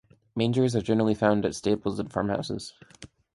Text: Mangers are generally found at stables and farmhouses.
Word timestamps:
Mangers 0.35 0.75
are 0.75 0.81
generally 0.81 1.13
found 1.13 1.45
at 1.45 1.53
stables 1.53 1.99
and 1.99 2.11
farmhouses. 2.11 2.73